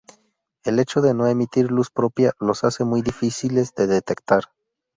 El 0.63 0.79
hecho 0.79 1.01
de 1.01 1.13
no 1.13 1.27
emitir 1.27 1.69
luz 1.69 1.91
propia 1.91 2.33
los 2.39 2.63
hace 2.63 2.83
muy 2.83 3.03
difíciles 3.03 3.75
de 3.75 3.85
detectar. 3.85 4.45